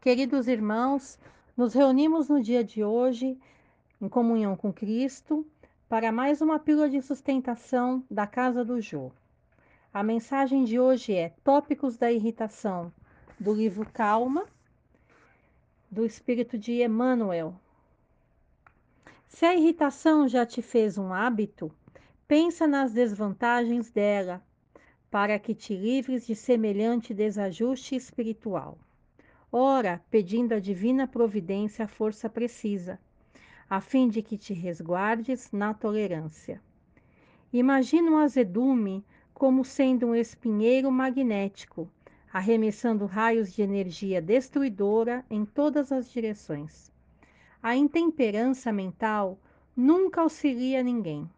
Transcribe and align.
Queridos 0.00 0.48
irmãos, 0.48 1.18
nos 1.54 1.74
reunimos 1.74 2.30
no 2.30 2.40
dia 2.40 2.64
de 2.64 2.82
hoje, 2.82 3.38
em 4.00 4.08
comunhão 4.08 4.56
com 4.56 4.72
Cristo, 4.72 5.46
para 5.90 6.10
mais 6.10 6.40
uma 6.40 6.58
pílula 6.58 6.88
de 6.88 7.02
sustentação 7.02 8.02
da 8.10 8.26
Casa 8.26 8.64
do 8.64 8.80
Jô. 8.80 9.12
A 9.92 10.02
mensagem 10.02 10.64
de 10.64 10.80
hoje 10.80 11.14
é 11.14 11.34
Tópicos 11.44 11.98
da 11.98 12.10
Irritação, 12.10 12.90
do 13.38 13.52
livro 13.52 13.86
Calma, 13.92 14.46
do 15.90 16.06
Espírito 16.06 16.56
de 16.56 16.82
Emmanuel. 16.82 17.54
Se 19.28 19.44
a 19.44 19.54
irritação 19.54 20.26
já 20.26 20.46
te 20.46 20.62
fez 20.62 20.96
um 20.96 21.12
hábito, 21.12 21.70
pensa 22.26 22.66
nas 22.66 22.94
desvantagens 22.94 23.90
dela, 23.90 24.42
para 25.10 25.38
que 25.38 25.54
te 25.54 25.76
livres 25.76 26.26
de 26.26 26.34
semelhante 26.34 27.12
desajuste 27.12 27.94
espiritual. 27.94 28.78
Ora, 29.52 30.00
pedindo 30.10 30.52
a 30.52 30.60
divina 30.60 31.08
providência 31.08 31.84
a 31.84 31.88
força 31.88 32.28
precisa, 32.28 33.00
a 33.68 33.80
fim 33.80 34.08
de 34.08 34.22
que 34.22 34.38
te 34.38 34.54
resguardes 34.54 35.50
na 35.50 35.74
tolerância. 35.74 36.60
Imagina 37.52 38.12
o 38.12 38.16
azedume 38.16 39.04
como 39.34 39.64
sendo 39.64 40.06
um 40.06 40.14
espinheiro 40.14 40.90
magnético, 40.92 41.90
arremessando 42.32 43.06
raios 43.06 43.52
de 43.52 43.60
energia 43.60 44.22
destruidora 44.22 45.24
em 45.28 45.44
todas 45.44 45.90
as 45.90 46.08
direções. 46.12 46.92
A 47.60 47.74
intemperança 47.74 48.72
mental 48.72 49.36
nunca 49.76 50.20
auxilia 50.20 50.80
ninguém. 50.82 51.28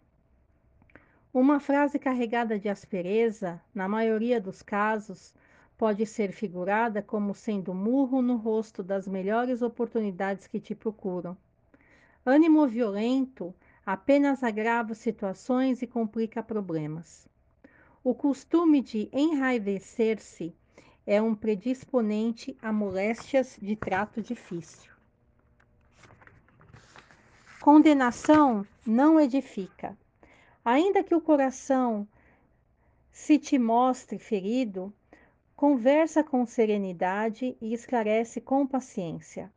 Uma 1.32 1.58
frase 1.58 1.98
carregada 1.98 2.58
de 2.58 2.68
aspereza, 2.68 3.58
na 3.74 3.88
maioria 3.88 4.38
dos 4.38 4.60
casos, 4.60 5.34
pode 5.76 6.06
ser 6.06 6.32
figurada 6.32 7.02
como 7.02 7.34
sendo 7.34 7.74
murro 7.74 8.22
no 8.22 8.36
rosto 8.36 8.82
das 8.82 9.06
melhores 9.06 9.62
oportunidades 9.62 10.46
que 10.46 10.60
te 10.60 10.74
procuram. 10.74 11.36
Ânimo 12.24 12.66
violento 12.66 13.54
apenas 13.84 14.42
agrava 14.42 14.94
situações 14.94 15.82
e 15.82 15.86
complica 15.86 16.42
problemas. 16.42 17.28
O 18.04 18.14
costume 18.14 18.80
de 18.80 19.08
enraivecer-se 19.12 20.54
é 21.06 21.20
um 21.20 21.34
predisponente 21.34 22.56
a 22.62 22.72
moléstias 22.72 23.58
de 23.60 23.74
trato 23.74 24.22
difícil. 24.22 24.92
Condenação 27.60 28.66
não 28.86 29.20
edifica. 29.20 29.96
Ainda 30.64 31.02
que 31.02 31.14
o 31.14 31.20
coração 31.20 32.06
se 33.12 33.38
te 33.38 33.58
mostre 33.58 34.18
ferido, 34.18 34.92
conversa 35.62 36.24
com 36.24 36.44
serenidade 36.44 37.56
e 37.60 37.72
esclarece 37.72 38.40
com 38.40 38.66
paciência. 38.66 39.48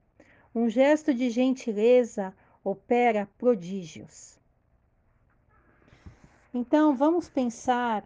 Um 0.54 0.70
gesto 0.70 1.12
de 1.12 1.32
gentileza 1.32 2.32
opera 2.64 3.28
prodígios. 3.40 4.38
Então, 6.54 6.96
vamos 6.96 7.28
pensar 7.28 8.06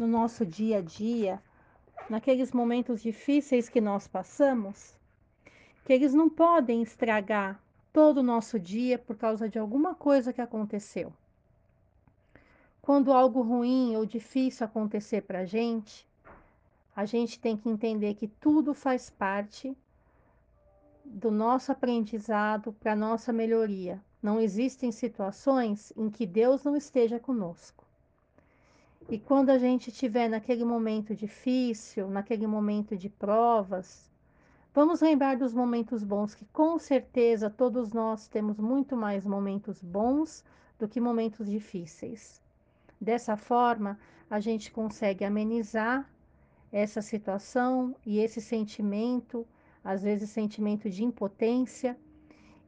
no 0.00 0.08
nosso 0.08 0.44
dia 0.44 0.78
a 0.78 0.80
dia, 0.80 1.40
naqueles 2.10 2.50
momentos 2.50 3.00
difíceis 3.00 3.68
que 3.68 3.80
nós 3.80 4.08
passamos, 4.08 4.96
que 5.84 5.92
eles 5.92 6.12
não 6.12 6.28
podem 6.28 6.82
estragar 6.82 7.62
todo 7.92 8.18
o 8.18 8.24
nosso 8.24 8.58
dia 8.58 8.98
por 8.98 9.16
causa 9.16 9.48
de 9.48 9.56
alguma 9.56 9.94
coisa 9.94 10.32
que 10.32 10.40
aconteceu. 10.40 11.12
Quando 12.82 13.12
algo 13.12 13.40
ruim 13.40 13.94
ou 13.94 14.04
difícil 14.04 14.66
acontecer 14.66 15.22
para 15.22 15.42
a 15.42 15.44
gente, 15.44 16.04
a 16.94 17.04
gente 17.04 17.40
tem 17.40 17.56
que 17.56 17.68
entender 17.68 18.14
que 18.14 18.28
tudo 18.28 18.72
faz 18.72 19.10
parte 19.10 19.76
do 21.04 21.30
nosso 21.30 21.72
aprendizado 21.72 22.72
para 22.72 22.94
nossa 22.94 23.32
melhoria. 23.32 24.00
Não 24.22 24.40
existem 24.40 24.90
situações 24.90 25.92
em 25.96 26.08
que 26.08 26.24
Deus 26.24 26.64
não 26.64 26.76
esteja 26.76 27.18
conosco. 27.18 27.84
E 29.08 29.18
quando 29.18 29.50
a 29.50 29.58
gente 29.58 29.88
estiver 29.90 30.28
naquele 30.28 30.64
momento 30.64 31.14
difícil, 31.14 32.08
naquele 32.08 32.46
momento 32.46 32.96
de 32.96 33.10
provas, 33.10 34.10
vamos 34.72 35.02
lembrar 35.02 35.36
dos 35.36 35.52
momentos 35.52 36.02
bons, 36.02 36.34
que 36.34 36.46
com 36.46 36.78
certeza 36.78 37.50
todos 37.50 37.92
nós 37.92 38.28
temos 38.28 38.58
muito 38.58 38.96
mais 38.96 39.26
momentos 39.26 39.82
bons 39.82 40.42
do 40.78 40.88
que 40.88 41.00
momentos 41.00 41.50
difíceis. 41.50 42.40
Dessa 42.98 43.36
forma, 43.36 43.98
a 44.30 44.40
gente 44.40 44.72
consegue 44.72 45.22
amenizar 45.22 46.08
essa 46.74 47.00
situação 47.00 47.94
e 48.04 48.18
esse 48.18 48.40
sentimento, 48.40 49.46
às 49.84 50.02
vezes 50.02 50.28
sentimento 50.30 50.90
de 50.90 51.04
impotência, 51.04 51.96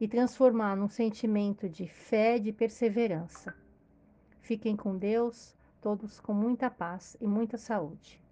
e 0.00 0.06
transformar 0.06 0.77
num 0.77 0.89
sentimento 0.89 1.69
de 1.69 1.89
fé, 1.89 2.39
de 2.39 2.53
perseverança. 2.53 3.53
Fiquem 4.41 4.77
com 4.77 4.97
Deus, 4.97 5.56
todos 5.81 6.21
com 6.21 6.33
muita 6.33 6.71
paz 6.71 7.16
e 7.21 7.27
muita 7.27 7.59
saúde. 7.59 8.22